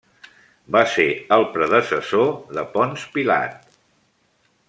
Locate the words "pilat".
3.17-3.71